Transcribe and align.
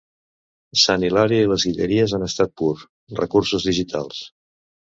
Sant 0.83 1.05
Hilari 1.09 1.37
i 1.41 1.51
les 1.51 1.67
Guilleries 1.69 2.17
en 2.19 2.27
estat 2.29 2.57
pur: 2.63 2.73
recursos 3.23 3.71
digitals. 3.73 4.27